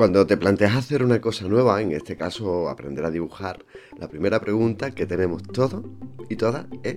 Cuando 0.00 0.26
te 0.26 0.38
planteas 0.38 0.76
hacer 0.76 1.04
una 1.04 1.20
cosa 1.20 1.46
nueva, 1.46 1.82
en 1.82 1.92
este 1.92 2.16
caso 2.16 2.70
aprender 2.70 3.04
a 3.04 3.10
dibujar, 3.10 3.66
la 3.98 4.08
primera 4.08 4.40
pregunta 4.40 4.92
que 4.92 5.04
tenemos 5.04 5.42
todos 5.42 5.84
y 6.30 6.36
todas 6.36 6.64
es, 6.84 6.96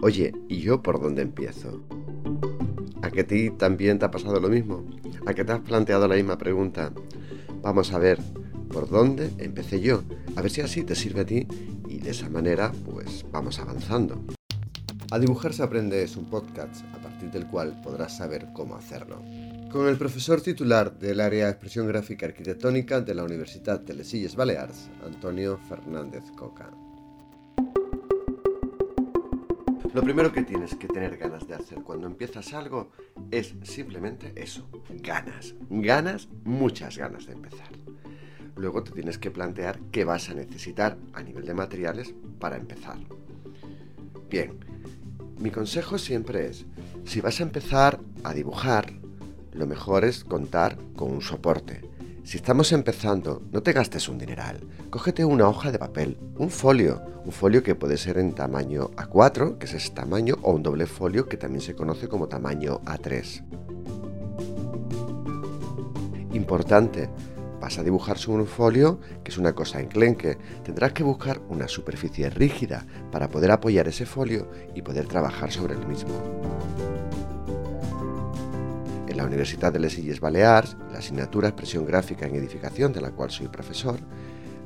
oye, 0.00 0.32
¿y 0.48 0.60
yo 0.60 0.82
por 0.82 1.02
dónde 1.02 1.20
empiezo? 1.20 1.82
¿A 3.02 3.10
que 3.10 3.20
a 3.20 3.26
ti 3.26 3.50
también 3.50 3.98
te 3.98 4.06
ha 4.06 4.10
pasado 4.10 4.40
lo 4.40 4.48
mismo? 4.48 4.86
¿A 5.26 5.34
que 5.34 5.44
te 5.44 5.52
has 5.52 5.60
planteado 5.60 6.08
la 6.08 6.14
misma 6.14 6.38
pregunta? 6.38 6.94
Vamos 7.60 7.92
a 7.92 7.98
ver, 7.98 8.18
¿por 8.72 8.88
dónde 8.88 9.30
empecé 9.36 9.82
yo? 9.82 10.02
A 10.34 10.40
ver 10.40 10.50
si 10.50 10.62
así 10.62 10.82
te 10.82 10.94
sirve 10.94 11.20
a 11.20 11.26
ti 11.26 11.46
y 11.90 11.98
de 11.98 12.12
esa 12.12 12.30
manera 12.30 12.72
pues 12.86 13.26
vamos 13.30 13.58
avanzando. 13.58 14.18
A 15.10 15.18
dibujar 15.18 15.52
se 15.52 15.62
aprende 15.62 16.02
es 16.02 16.16
un 16.16 16.24
podcast 16.30 16.86
a 16.94 17.02
partir 17.02 17.30
del 17.32 17.46
cual 17.48 17.78
podrás 17.82 18.16
saber 18.16 18.46
cómo 18.54 18.76
hacerlo 18.76 19.20
con 19.70 19.86
el 19.86 19.96
profesor 19.96 20.40
titular 20.40 20.98
del 20.98 21.20
área 21.20 21.44
de 21.44 21.52
expresión 21.52 21.86
gráfica 21.86 22.26
arquitectónica 22.26 23.00
de 23.00 23.14
la 23.14 23.22
Universidad 23.22 23.78
de 23.80 23.94
Les 23.94 24.12
Illes 24.14 24.34
Balears, 24.34 24.90
Antonio 25.04 25.58
Fernández 25.68 26.24
Coca. 26.36 26.70
Lo 29.94 30.02
primero 30.02 30.32
que 30.32 30.42
tienes 30.42 30.74
que 30.74 30.88
tener 30.88 31.16
ganas 31.16 31.46
de 31.46 31.54
hacer 31.54 31.82
cuando 31.82 32.06
empiezas 32.06 32.52
algo 32.52 32.90
es 33.30 33.54
simplemente 33.62 34.32
eso, 34.34 34.68
ganas, 35.02 35.54
ganas, 35.68 36.28
muchas 36.44 36.98
ganas 36.98 37.26
de 37.26 37.34
empezar. 37.34 37.70
Luego 38.56 38.82
te 38.82 38.90
tienes 38.90 39.18
que 39.18 39.30
plantear 39.30 39.78
qué 39.92 40.04
vas 40.04 40.30
a 40.30 40.34
necesitar 40.34 40.98
a 41.12 41.22
nivel 41.22 41.44
de 41.44 41.54
materiales 41.54 42.14
para 42.40 42.56
empezar. 42.56 42.98
Bien, 44.28 44.58
mi 45.38 45.50
consejo 45.50 45.96
siempre 45.96 46.48
es, 46.48 46.66
si 47.04 47.20
vas 47.20 47.40
a 47.40 47.44
empezar 47.44 48.00
a 48.22 48.34
dibujar, 48.34 48.99
lo 49.52 49.66
mejor 49.66 50.04
es 50.04 50.24
contar 50.24 50.76
con 50.96 51.10
un 51.10 51.22
soporte. 51.22 51.82
Si 52.22 52.36
estamos 52.36 52.70
empezando, 52.72 53.42
no 53.50 53.62
te 53.62 53.72
gastes 53.72 54.08
un 54.08 54.18
dineral. 54.18 54.60
Cógete 54.90 55.24
una 55.24 55.48
hoja 55.48 55.72
de 55.72 55.78
papel, 55.78 56.18
un 56.36 56.50
folio, 56.50 57.02
un 57.24 57.32
folio 57.32 57.62
que 57.62 57.74
puede 57.74 57.96
ser 57.96 58.18
en 58.18 58.34
tamaño 58.34 58.90
A4, 58.96 59.58
que 59.58 59.66
es 59.66 59.74
ese 59.74 59.90
tamaño, 59.90 60.36
o 60.42 60.52
un 60.52 60.62
doble 60.62 60.86
folio 60.86 61.28
que 61.28 61.36
también 61.36 61.60
se 61.60 61.74
conoce 61.74 62.08
como 62.08 62.28
tamaño 62.28 62.80
A3. 62.84 63.42
Importante, 66.32 67.10
vas 67.60 67.78
a 67.78 67.82
dibujar 67.82 68.18
sobre 68.18 68.42
un 68.42 68.48
folio, 68.48 69.00
que 69.24 69.30
es 69.30 69.38
una 69.38 69.54
cosa 69.54 69.80
enclenque, 69.80 70.38
tendrás 70.62 70.92
que 70.92 71.02
buscar 71.02 71.40
una 71.48 71.66
superficie 71.66 72.30
rígida 72.30 72.86
para 73.10 73.28
poder 73.28 73.50
apoyar 73.50 73.88
ese 73.88 74.06
folio 74.06 74.48
y 74.74 74.82
poder 74.82 75.06
trabajar 75.06 75.50
sobre 75.50 75.74
el 75.74 75.86
mismo 75.86 76.14
la 79.14 79.24
Universidad 79.24 79.72
de 79.72 79.78
Les 79.78 79.98
Illes 79.98 80.20
Balears, 80.20 80.76
la 80.92 80.98
asignatura 80.98 81.48
Expresión 81.48 81.86
Gráfica 81.86 82.26
en 82.26 82.36
Edificación, 82.36 82.92
de 82.92 83.00
la 83.00 83.10
cual 83.10 83.30
soy 83.30 83.48
profesor, 83.48 83.98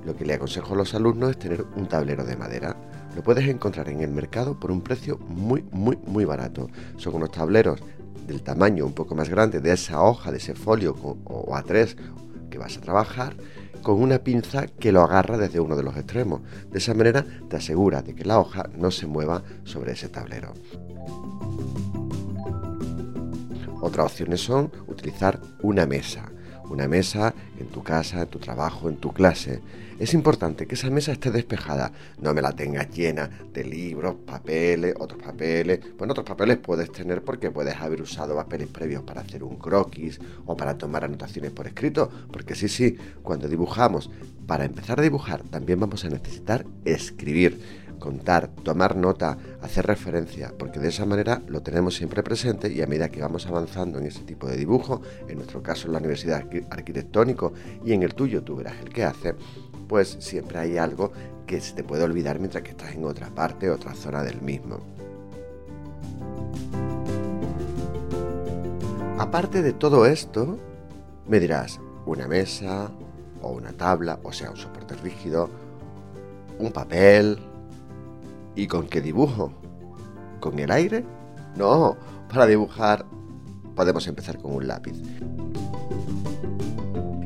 lo 0.04 0.16
que 0.16 0.24
le 0.24 0.34
aconsejo 0.34 0.74
a 0.74 0.76
los 0.76 0.94
alumnos 0.94 1.30
es 1.30 1.38
tener 1.38 1.64
un 1.76 1.86
tablero 1.86 2.24
de 2.24 2.36
madera. 2.36 2.76
Lo 3.16 3.22
puedes 3.22 3.48
encontrar 3.48 3.88
en 3.88 4.00
el 4.00 4.10
mercado 4.10 4.58
por 4.58 4.70
un 4.70 4.82
precio 4.82 5.18
muy, 5.18 5.64
muy, 5.70 5.96
muy 6.06 6.24
barato. 6.24 6.68
Son 6.96 7.14
unos 7.14 7.30
tableros 7.30 7.80
del 8.26 8.42
tamaño 8.42 8.84
un 8.86 8.92
poco 8.92 9.14
más 9.14 9.28
grande 9.28 9.60
de 9.60 9.72
esa 9.72 10.02
hoja, 10.02 10.30
de 10.30 10.38
ese 10.38 10.54
folio 10.54 10.94
o 11.24 11.54
A3 11.54 11.96
que 12.50 12.58
vas 12.58 12.76
a 12.76 12.80
trabajar, 12.80 13.34
con 13.82 14.00
una 14.00 14.18
pinza 14.18 14.66
que 14.66 14.92
lo 14.92 15.02
agarra 15.02 15.38
desde 15.38 15.60
uno 15.60 15.76
de 15.76 15.82
los 15.82 15.96
extremos. 15.96 16.40
De 16.70 16.78
esa 16.78 16.94
manera 16.94 17.24
te 17.48 17.56
asegura 17.56 18.02
de 18.02 18.14
que 18.14 18.24
la 18.24 18.38
hoja 18.38 18.68
no 18.76 18.90
se 18.90 19.06
mueva 19.06 19.42
sobre 19.64 19.92
ese 19.92 20.08
tablero. 20.08 20.54
Otras 23.84 24.06
opciones 24.12 24.40
son 24.40 24.72
utilizar 24.86 25.38
una 25.60 25.84
mesa. 25.84 26.32
Una 26.70 26.88
mesa 26.88 27.34
en 27.60 27.66
tu 27.66 27.82
casa, 27.82 28.22
en 28.22 28.28
tu 28.28 28.38
trabajo, 28.38 28.88
en 28.88 28.96
tu 28.96 29.12
clase. 29.12 29.60
Es 29.98 30.14
importante 30.14 30.66
que 30.66 30.74
esa 30.74 30.88
mesa 30.88 31.12
esté 31.12 31.30
despejada. 31.30 31.92
No 32.18 32.32
me 32.32 32.40
la 32.40 32.52
tengas 32.52 32.88
llena 32.88 33.28
de 33.52 33.62
libros, 33.62 34.14
papeles, 34.24 34.94
otros 34.98 35.22
papeles. 35.22 35.80
Bueno, 35.98 36.12
otros 36.12 36.26
papeles 36.26 36.56
puedes 36.56 36.90
tener 36.92 37.22
porque 37.22 37.50
puedes 37.50 37.76
haber 37.76 38.00
usado 38.00 38.34
papeles 38.34 38.68
previos 38.68 39.02
para 39.02 39.20
hacer 39.20 39.44
un 39.44 39.56
croquis 39.56 40.18
o 40.46 40.56
para 40.56 40.78
tomar 40.78 41.04
anotaciones 41.04 41.50
por 41.50 41.66
escrito. 41.66 42.10
Porque 42.32 42.54
sí, 42.54 42.68
sí, 42.68 42.96
cuando 43.22 43.48
dibujamos, 43.48 44.10
para 44.46 44.64
empezar 44.64 44.98
a 44.98 45.02
dibujar 45.02 45.42
también 45.42 45.78
vamos 45.78 46.06
a 46.06 46.08
necesitar 46.08 46.64
escribir 46.86 47.83
contar, 47.98 48.48
tomar 48.48 48.96
nota, 48.96 49.36
hacer 49.62 49.86
referencia, 49.86 50.52
porque 50.56 50.80
de 50.80 50.88
esa 50.88 51.06
manera 51.06 51.42
lo 51.46 51.62
tenemos 51.62 51.94
siempre 51.94 52.22
presente 52.22 52.72
y 52.72 52.82
a 52.82 52.86
medida 52.86 53.08
que 53.08 53.20
vamos 53.20 53.46
avanzando 53.46 53.98
en 53.98 54.06
ese 54.06 54.22
tipo 54.24 54.46
de 54.46 54.56
dibujo, 54.56 55.02
en 55.28 55.36
nuestro 55.36 55.62
caso 55.62 55.86
en 55.86 55.92
la 55.92 55.98
Universidad 55.98 56.44
Arquitectónico 56.70 57.52
y 57.84 57.92
en 57.92 58.02
el 58.02 58.14
tuyo 58.14 58.42
tú 58.42 58.56
verás 58.56 58.74
el 58.82 58.90
que 58.90 59.04
hace, 59.04 59.34
pues 59.88 60.16
siempre 60.20 60.58
hay 60.58 60.78
algo 60.78 61.12
que 61.46 61.60
se 61.60 61.74
te 61.74 61.84
puede 61.84 62.04
olvidar 62.04 62.38
mientras 62.38 62.62
que 62.62 62.70
estás 62.70 62.94
en 62.94 63.04
otra 63.04 63.28
parte, 63.28 63.70
otra 63.70 63.94
zona 63.94 64.22
del 64.22 64.40
mismo. 64.40 64.78
Aparte 69.18 69.62
de 69.62 69.72
todo 69.72 70.06
esto, 70.06 70.58
me 71.28 71.38
dirás, 71.38 71.80
una 72.06 72.26
mesa 72.26 72.90
o 73.42 73.52
una 73.52 73.72
tabla, 73.72 74.18
o 74.22 74.32
sea, 74.32 74.50
un 74.50 74.56
soporte 74.56 74.94
rígido, 74.96 75.48
un 76.58 76.72
papel, 76.72 77.38
¿Y 78.56 78.66
con 78.66 78.86
qué 78.86 79.00
dibujo? 79.00 79.52
¿Con 80.40 80.58
el 80.58 80.70
aire? 80.70 81.04
No, 81.56 81.96
para 82.28 82.46
dibujar 82.46 83.06
podemos 83.74 84.06
empezar 84.06 84.38
con 84.38 84.54
un 84.54 84.68
lápiz. 84.68 84.94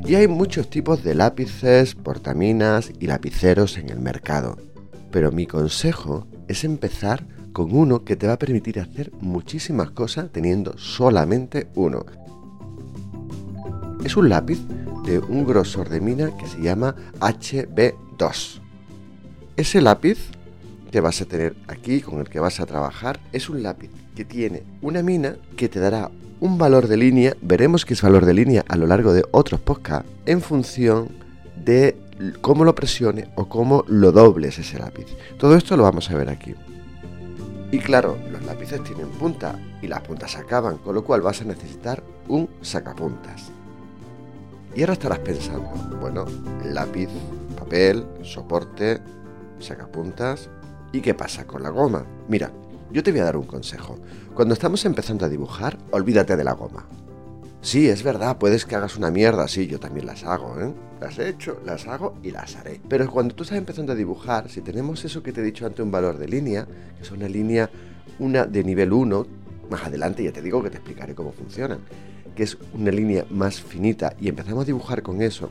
Y 0.05 0.15
hay 0.15 0.27
muchos 0.27 0.69
tipos 0.69 1.03
de 1.03 1.13
lápices, 1.13 1.93
portaminas 1.93 2.91
y 2.99 3.05
lapiceros 3.05 3.77
en 3.77 3.89
el 3.89 3.99
mercado. 3.99 4.57
Pero 5.11 5.31
mi 5.31 5.45
consejo 5.45 6.27
es 6.47 6.63
empezar 6.63 7.27
con 7.53 7.75
uno 7.75 8.03
que 8.03 8.15
te 8.15 8.25
va 8.25 8.33
a 8.33 8.39
permitir 8.39 8.79
hacer 8.79 9.11
muchísimas 9.19 9.91
cosas 9.91 10.31
teniendo 10.31 10.77
solamente 10.77 11.67
uno. 11.75 12.05
Es 14.03 14.17
un 14.17 14.29
lápiz 14.29 14.59
de 15.05 15.19
un 15.19 15.45
grosor 15.45 15.89
de 15.89 16.01
mina 16.01 16.35
que 16.37 16.47
se 16.47 16.61
llama 16.61 16.95
HB2. 17.19 18.61
Ese 19.57 19.81
lápiz 19.81 20.31
que 20.91 21.01
vas 21.01 21.21
a 21.21 21.25
tener 21.25 21.55
aquí, 21.67 22.01
con 22.01 22.19
el 22.19 22.29
que 22.29 22.39
vas 22.39 22.59
a 22.59 22.65
trabajar, 22.65 23.19
es 23.31 23.49
un 23.49 23.63
lápiz 23.63 23.89
que 24.15 24.25
tiene 24.25 24.63
una 24.81 25.03
mina 25.03 25.35
que 25.55 25.69
te 25.69 25.79
dará 25.79 26.11
un 26.39 26.57
valor 26.57 26.87
de 26.87 26.97
línea, 26.97 27.35
veremos 27.41 27.85
que 27.85 27.93
es 27.93 28.01
valor 28.01 28.25
de 28.25 28.33
línea 28.33 28.63
a 28.67 28.77
lo 28.77 28.87
largo 28.87 29.13
de 29.13 29.25
otros 29.31 29.59
podcasts, 29.59 30.09
en 30.25 30.41
función 30.41 31.09
de 31.63 31.97
cómo 32.41 32.63
lo 32.63 32.75
presione 32.75 33.29
o 33.35 33.47
cómo 33.47 33.83
lo 33.87 34.11
dobles 34.11 34.57
ese 34.59 34.79
lápiz. 34.79 35.05
Todo 35.37 35.55
esto 35.55 35.75
lo 35.77 35.83
vamos 35.83 36.09
a 36.09 36.15
ver 36.15 36.29
aquí. 36.29 36.55
Y 37.71 37.79
claro, 37.79 38.17
los 38.31 38.43
lápices 38.45 38.83
tienen 38.83 39.09
punta 39.09 39.59
y 39.81 39.87
las 39.87 40.01
puntas 40.01 40.31
se 40.31 40.39
acaban, 40.39 40.77
con 40.77 40.95
lo 40.95 41.03
cual 41.03 41.21
vas 41.21 41.41
a 41.41 41.45
necesitar 41.45 42.03
un 42.27 42.49
sacapuntas. 42.61 43.51
Y 44.75 44.81
ahora 44.81 44.93
estarás 44.93 45.19
pensando, 45.19 45.69
bueno, 45.99 46.25
lápiz, 46.63 47.09
papel, 47.57 48.05
soporte, 48.23 48.99
sacapuntas, 49.59 50.49
¿Y 50.91 51.01
qué 51.01 51.13
pasa 51.13 51.45
con 51.45 51.61
la 51.61 51.69
goma? 51.69 52.05
Mira, 52.27 52.51
yo 52.91 53.03
te 53.03 53.11
voy 53.11 53.19
a 53.19 53.25
dar 53.25 53.37
un 53.37 53.45
consejo. 53.45 53.97
Cuando 54.33 54.53
estamos 54.53 54.83
empezando 54.85 55.25
a 55.25 55.29
dibujar, 55.29 55.77
olvídate 55.91 56.35
de 56.35 56.43
la 56.43 56.53
goma. 56.53 56.87
Sí, 57.61 57.89
es 57.89 58.03
verdad, 58.03 58.37
puedes 58.37 58.65
que 58.65 58.75
hagas 58.75 58.95
una 58.97 59.11
mierda, 59.11 59.47
sí, 59.47 59.67
yo 59.67 59.79
también 59.79 60.05
las 60.05 60.23
hago, 60.23 60.59
¿eh? 60.59 60.73
Las 61.01 61.19
he 61.19 61.29
hecho, 61.29 61.61
las 61.65 61.87
hago 61.87 62.15
y 62.23 62.31
las 62.31 62.55
haré. 62.55 62.79
Pero 62.87 63.09
cuando 63.11 63.35
tú 63.35 63.43
estás 63.43 63.57
empezando 63.57 63.91
a 63.91 63.95
dibujar, 63.95 64.49
si 64.49 64.61
tenemos 64.61 65.03
eso 65.05 65.21
que 65.21 65.31
te 65.31 65.41
he 65.41 65.43
dicho 65.43 65.65
antes, 65.65 65.81
un 65.81 65.91
valor 65.91 66.17
de 66.17 66.27
línea, 66.27 66.65
que 66.65 67.03
es 67.03 67.11
una 67.11 67.27
línea, 67.27 67.69
una 68.17 68.45
de 68.45 68.63
nivel 68.63 68.93
1, 68.93 69.27
más 69.69 69.83
adelante 69.83 70.23
ya 70.23 70.31
te 70.31 70.41
digo 70.41 70.63
que 70.63 70.69
te 70.69 70.77
explicaré 70.77 71.13
cómo 71.13 71.33
funcionan, 71.33 71.79
que 72.33 72.43
es 72.43 72.57
una 72.73 72.91
línea 72.91 73.25
más 73.29 73.61
finita 73.61 74.15
y 74.19 74.29
empezamos 74.29 74.63
a 74.63 74.65
dibujar 74.65 75.03
con 75.03 75.21
eso, 75.21 75.49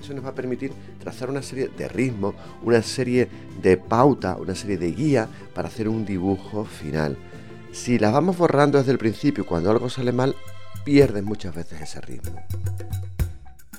eso 0.00 0.14
nos 0.14 0.24
va 0.24 0.30
a 0.30 0.34
permitir 0.34 0.72
trazar 0.98 1.30
una 1.30 1.42
serie 1.42 1.68
de 1.68 1.88
ritmos, 1.88 2.34
una 2.62 2.82
serie 2.82 3.28
de 3.62 3.76
pauta, 3.76 4.36
una 4.36 4.54
serie 4.54 4.78
de 4.78 4.92
guía 4.92 5.28
para 5.54 5.68
hacer 5.68 5.88
un 5.88 6.04
dibujo 6.04 6.64
final. 6.64 7.16
Si 7.72 7.98
las 7.98 8.12
vamos 8.12 8.36
borrando 8.36 8.78
desde 8.78 8.92
el 8.92 8.98
principio, 8.98 9.46
cuando 9.46 9.70
algo 9.70 9.88
sale 9.88 10.12
mal, 10.12 10.34
pierdes 10.84 11.22
muchas 11.22 11.54
veces 11.54 11.80
ese 11.80 12.00
ritmo. 12.00 12.42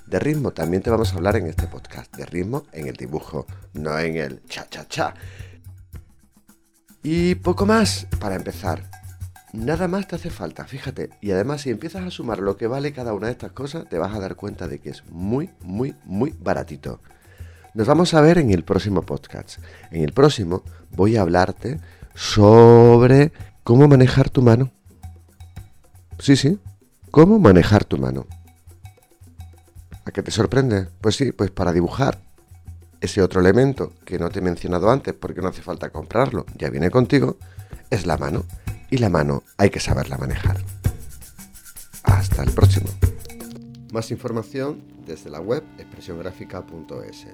De 0.05 0.19
ritmo 0.19 0.51
también 0.51 0.83
te 0.83 0.89
vamos 0.89 1.13
a 1.13 1.15
hablar 1.15 1.37
en 1.37 1.47
este 1.47 1.67
podcast, 1.67 2.15
de 2.15 2.25
ritmo 2.25 2.65
en 2.71 2.87
el 2.87 2.95
dibujo, 2.95 3.47
no 3.73 3.97
en 3.97 4.17
el 4.17 4.43
cha 4.43 4.67
cha 4.69 4.87
cha. 4.87 5.13
Y 7.03 7.35
poco 7.35 7.65
más 7.65 8.07
para 8.19 8.35
empezar. 8.35 9.00
Nada 9.53 9.87
más 9.89 10.07
te 10.07 10.15
hace 10.15 10.29
falta, 10.29 10.65
fíjate. 10.65 11.09
Y 11.19 11.31
además 11.31 11.61
si 11.61 11.69
empiezas 11.69 12.05
a 12.05 12.11
sumar 12.11 12.39
lo 12.39 12.55
que 12.55 12.67
vale 12.67 12.93
cada 12.93 13.13
una 13.13 13.27
de 13.27 13.33
estas 13.33 13.51
cosas, 13.51 13.87
te 13.89 13.97
vas 13.97 14.15
a 14.15 14.19
dar 14.19 14.35
cuenta 14.35 14.67
de 14.67 14.79
que 14.79 14.89
es 14.89 15.03
muy, 15.09 15.49
muy, 15.61 15.95
muy 16.05 16.33
baratito. 16.39 17.01
Nos 17.73 17.87
vamos 17.87 18.13
a 18.13 18.21
ver 18.21 18.37
en 18.37 18.51
el 18.51 18.63
próximo 18.63 19.01
podcast. 19.01 19.59
En 19.91 20.03
el 20.03 20.13
próximo 20.13 20.63
voy 20.91 21.17
a 21.17 21.21
hablarte 21.21 21.79
sobre 22.15 23.31
cómo 23.63 23.87
manejar 23.87 24.29
tu 24.29 24.41
mano. 24.41 24.71
Sí, 26.19 26.35
sí, 26.35 26.59
cómo 27.09 27.39
manejar 27.39 27.83
tu 27.83 27.97
mano. 27.97 28.27
¿A 30.05 30.11
qué 30.11 30.23
te 30.23 30.31
sorprende? 30.31 30.87
Pues 31.01 31.15
sí, 31.15 31.31
pues 31.31 31.51
para 31.51 31.73
dibujar 31.73 32.19
ese 33.01 33.21
otro 33.21 33.41
elemento 33.41 33.93
que 34.05 34.19
no 34.19 34.29
te 34.29 34.39
he 34.39 34.41
mencionado 34.41 34.91
antes 34.91 35.13
porque 35.13 35.41
no 35.41 35.49
hace 35.49 35.61
falta 35.61 35.89
comprarlo, 35.89 36.45
ya 36.57 36.69
viene 36.69 36.91
contigo, 36.91 37.37
es 37.89 38.05
la 38.05 38.17
mano. 38.17 38.45
Y 38.91 38.97
la 38.97 39.09
mano 39.09 39.43
hay 39.57 39.69
que 39.69 39.79
saberla 39.79 40.17
manejar. 40.17 40.57
Hasta 42.03 42.43
el 42.43 42.51
próximo. 42.51 42.89
Más 43.93 44.11
información 44.11 44.83
desde 45.07 45.29
la 45.29 45.39
web 45.39 45.63
expresiongráfica.es. 45.77 47.27